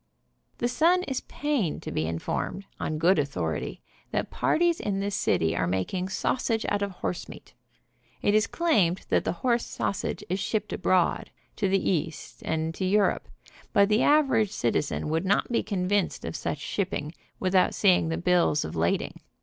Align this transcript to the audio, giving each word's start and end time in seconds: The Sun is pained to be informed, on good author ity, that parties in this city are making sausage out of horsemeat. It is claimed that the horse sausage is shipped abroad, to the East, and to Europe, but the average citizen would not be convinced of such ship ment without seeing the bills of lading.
The 0.57 0.67
Sun 0.67 1.03
is 1.03 1.21
pained 1.27 1.83
to 1.83 1.91
be 1.91 2.07
informed, 2.07 2.65
on 2.79 2.97
good 2.97 3.19
author 3.19 3.55
ity, 3.55 3.83
that 4.09 4.31
parties 4.31 4.79
in 4.79 4.99
this 4.99 5.13
city 5.13 5.55
are 5.55 5.67
making 5.67 6.09
sausage 6.09 6.65
out 6.69 6.81
of 6.81 6.89
horsemeat. 6.89 7.53
It 8.23 8.33
is 8.33 8.47
claimed 8.47 9.05
that 9.09 9.25
the 9.25 9.31
horse 9.45 9.63
sausage 9.63 10.23
is 10.27 10.39
shipped 10.39 10.73
abroad, 10.73 11.29
to 11.57 11.69
the 11.69 11.77
East, 11.87 12.41
and 12.43 12.73
to 12.73 12.83
Europe, 12.83 13.27
but 13.73 13.89
the 13.89 14.01
average 14.01 14.49
citizen 14.51 15.07
would 15.09 15.23
not 15.23 15.51
be 15.51 15.61
convinced 15.61 16.25
of 16.25 16.35
such 16.35 16.57
ship 16.57 16.91
ment 16.93 17.13
without 17.39 17.75
seeing 17.75 18.09
the 18.09 18.17
bills 18.17 18.65
of 18.65 18.75
lading. 18.75 19.21